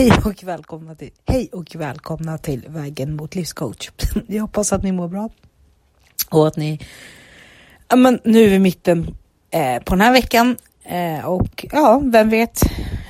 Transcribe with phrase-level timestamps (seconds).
[0.00, 3.90] Hej och välkomna till, hej och välkomna till Vägen mot livscoach.
[4.26, 5.30] Jag hoppas att ni mår bra
[6.30, 6.80] och att ni,
[7.88, 9.16] ja men nu är vi mitten
[9.50, 12.60] eh, på den här veckan eh, och ja, vem vet,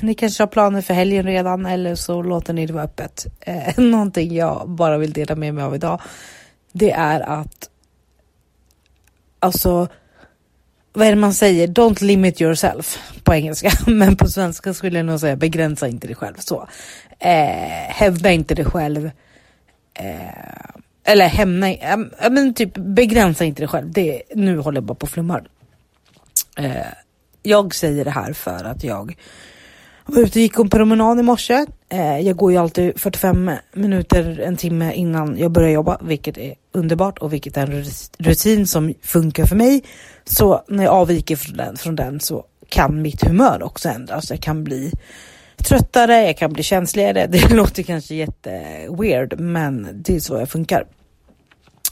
[0.00, 3.26] ni kanske har planer för helgen redan eller så låter ni det vara öppet.
[3.40, 6.00] Eh, någonting jag bara vill dela med mig av idag,
[6.72, 7.70] det är att
[9.38, 9.88] alltså
[10.92, 11.66] vad är det man säger?
[11.66, 16.16] Don't limit yourself på engelska, men på svenska skulle jag nog säga begränsa inte dig
[16.16, 16.34] själv.
[16.38, 16.68] Så
[17.18, 19.10] eh, hävda inte dig själv.
[19.94, 20.70] Eh,
[21.04, 21.98] eller hämna, eh,
[22.30, 23.92] men typ begränsa inte dig själv.
[23.92, 25.44] Det, nu håller jag bara på och flummar.
[26.58, 26.86] Eh,
[27.42, 29.16] jag säger det här för att jag
[30.10, 31.66] var ute och gick en promenad i morse.
[31.88, 36.54] Eh, jag går ju alltid 45 minuter, en timme innan jag börjar jobba, vilket är
[36.72, 37.84] underbart och vilket är en
[38.18, 39.82] rutin som funkar för mig.
[40.24, 44.30] Så när jag avviker från den, från den så kan mitt humör också ändras.
[44.30, 44.92] Jag kan bli
[45.56, 47.26] tröttare, jag kan bli känsligare.
[47.30, 48.62] Det låter kanske jätte
[48.98, 50.84] weird, men det är så jag funkar.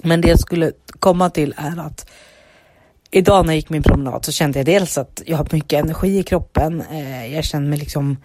[0.03, 2.11] Men det jag skulle komma till är att
[3.11, 6.19] idag när jag gick min promenad så kände jag dels att jag har mycket energi
[6.19, 6.83] i kroppen.
[6.91, 8.17] Eh, jag känner mig liksom,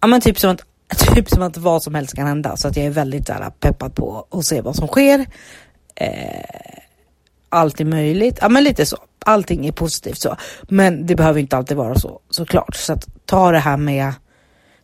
[0.00, 0.64] ja men typ som att
[1.14, 3.94] Typ som att vad som helst kan hända så att jag är väldigt där, peppad
[3.94, 5.26] på att se vad som sker.
[5.94, 6.78] Eh,
[7.48, 8.96] allt är möjligt, ja men lite så.
[9.24, 10.36] Allting är positivt så.
[10.62, 12.76] Men det behöver inte alltid vara så såklart.
[12.76, 14.12] Så att ta det här med,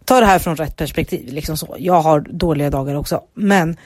[0.04, 1.32] ta det här från rätt perspektiv.
[1.32, 1.76] Liksom så.
[1.78, 3.22] Jag har dåliga dagar också.
[3.34, 3.76] Men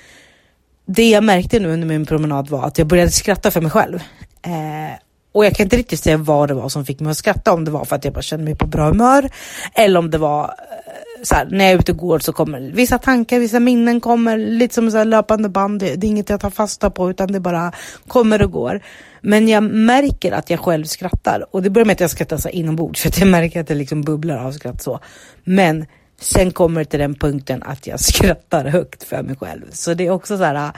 [0.87, 4.03] det jag märkte nu under min promenad var att jag började skratta för mig själv.
[4.43, 4.99] Eh,
[5.39, 7.64] och jag kan inte riktigt säga vad det var som fick mig att skratta, om
[7.64, 9.31] det var för att jag bara kände mig på bra humör
[9.75, 12.61] eller om det var eh, så här, när jag är ute och går så kommer
[12.61, 15.81] vissa tankar, vissa minnen kommer lite som så löpande band.
[15.81, 17.72] Det, det är inget jag tar fasta på utan det bara
[18.09, 18.81] kommer och går.
[19.20, 22.48] Men jag märker att jag själv skrattar och det börjar med att jag skrattar så
[22.48, 25.00] inombords för att jag märker att det liksom bubblar av skratt så.
[25.44, 25.86] Men
[26.20, 29.62] sen kommer det till den punkten att jag skrattar högt för mig själv.
[29.72, 30.72] Så det är också så här,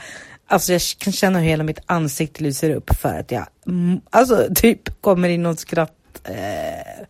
[0.51, 3.47] Alltså jag kan känna hur hela mitt ansikte lyser upp för att jag
[4.11, 5.93] alltså typ kommer in något skratt
[6.25, 7.07] eh,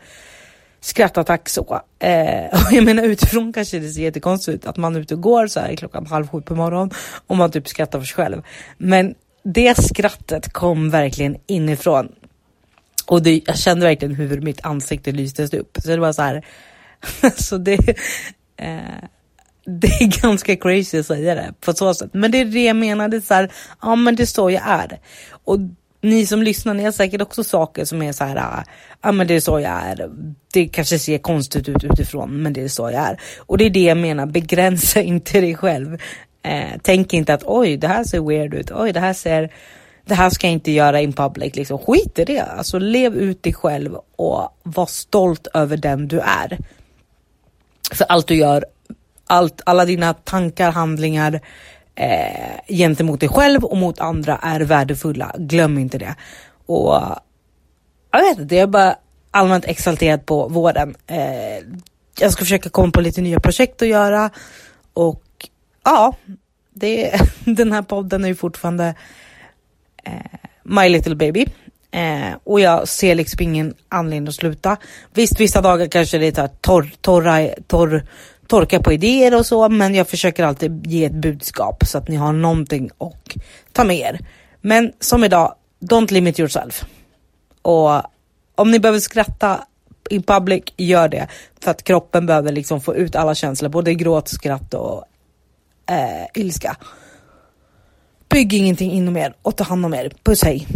[0.81, 1.81] skrattattack så.
[1.99, 5.21] Eh, och jag menar utifrån kanske det ser jättekonstigt ut att man är ute och
[5.21, 6.91] går så här klockan halv sju på morgonen
[7.27, 8.43] och man typ skrattar för sig själv.
[8.79, 12.12] Men det skrattet kom verkligen inifrån.
[13.06, 15.79] Och det, jag kände verkligen hur mitt ansikte lystes upp.
[15.83, 16.47] Så det var så här,
[17.37, 17.89] så det,
[18.56, 19.05] eh,
[19.81, 22.10] det är ganska crazy att säga det på så sätt.
[22.12, 23.50] Men det är det jag menar, det är så här,
[23.82, 24.98] ja men det är så jag är.
[25.44, 25.58] Och
[26.00, 28.64] ni som lyssnar, ni har säkert också saker som är så här, äh,
[29.03, 30.10] ja men det är så jag är.
[30.53, 33.20] Det kanske ser konstigt ut utifrån, men det är så jag är.
[33.38, 35.98] Och det är det jag menar, begränsa inte dig själv.
[36.42, 39.52] Eh, tänk inte att oj, det här ser weird ut, oj, det här ser,
[40.04, 41.78] det här ska jag inte göra in public, liksom.
[41.78, 42.41] skit i det.
[42.41, 46.58] Alltså lev ut dig själv och var stolt över den du är.
[47.92, 48.64] För allt du gör
[49.31, 51.41] allt, alla dina tankar, handlingar
[51.95, 55.35] eh, gentemot dig själv och mot andra är värdefulla.
[55.39, 56.15] Glöm inte det.
[56.67, 56.95] Och
[58.13, 58.97] jag vet inte, jag är bara
[59.31, 60.95] allmänt exalterad på våren.
[61.07, 61.65] Eh,
[62.19, 64.31] jag ska försöka komma på lite nya projekt att göra
[64.93, 65.25] och
[65.85, 66.15] ja,
[66.75, 68.95] det, den här podden är ju fortfarande
[70.05, 70.12] eh,
[70.62, 71.47] My Little Baby.
[71.91, 74.77] Eh, och jag ser liksom ingen anledning att sluta.
[75.15, 78.05] Visst, vissa dagar kanske det är torr, torra, torr,
[78.50, 82.16] torka på idéer och så, men jag försöker alltid ge ett budskap så att ni
[82.16, 83.37] har någonting att
[83.72, 84.21] ta med er.
[84.61, 86.84] Men som idag, don't limit yourself.
[87.62, 88.03] Och
[88.55, 89.65] om ni behöver skratta
[90.11, 91.28] in public, gör det.
[91.61, 95.05] För att kroppen behöver liksom få ut alla känslor, både gråt, skratt och
[95.91, 96.77] eh, ilska.
[98.28, 100.12] Bygg ingenting inom er och ta hand om er.
[100.22, 100.67] Puss hej!